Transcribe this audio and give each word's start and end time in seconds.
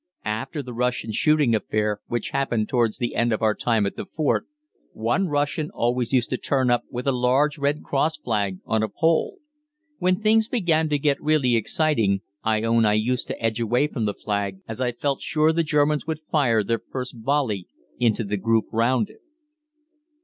After 0.25 0.63
the 0.63 0.73
Russian 0.73 1.11
shooting 1.11 1.53
affair, 1.53 1.99
which 2.07 2.31
happened 2.31 2.67
towards 2.67 2.97
the 2.97 3.13
end 3.13 3.31
of 3.31 3.43
our 3.43 3.53
time 3.53 3.85
at 3.85 3.95
the 3.95 4.07
fort, 4.07 4.47
one 4.93 5.27
Russian 5.27 5.69
always 5.75 6.11
used 6.11 6.31
to 6.31 6.37
turn 6.37 6.71
up 6.71 6.83
with 6.89 7.05
a 7.05 7.11
large 7.11 7.59
Red 7.59 7.83
Cross 7.83 8.17
flag 8.17 8.57
on 8.65 8.81
a 8.81 8.89
pole. 8.89 9.37
When 9.99 10.19
things 10.19 10.47
began 10.47 10.89
to 10.89 10.97
get 10.97 11.21
really 11.21 11.55
exciting, 11.55 12.21
I 12.43 12.63
own 12.63 12.83
I 12.83 12.93
used 12.93 13.27
to 13.27 13.39
edge 13.39 13.59
away 13.59 13.85
from 13.85 14.05
the 14.05 14.15
flag, 14.15 14.57
as 14.67 14.81
I 14.81 14.91
felt 14.91 15.21
sure 15.21 15.53
the 15.53 15.61
Germans 15.61 16.07
would 16.07 16.17
fire 16.19 16.63
their 16.63 16.79
first 16.89 17.15
volley 17.19 17.67
into 17.99 18.23
the 18.23 18.37
group 18.37 18.65
round 18.71 19.11
it. 19.11 19.21